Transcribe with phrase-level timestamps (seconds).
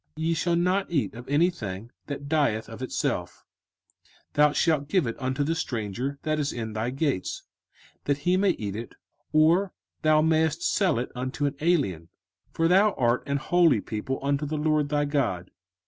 [0.17, 3.45] 05:014:021 Ye shall not eat of anything that dieth of itself:
[4.33, 7.43] thou shalt give it unto the stranger that is in thy gates,
[8.05, 8.95] that he may eat it;
[9.31, 12.09] or thou mayest sell it unto an alien:
[12.51, 15.51] for thou art an holy people unto the LORD thy God.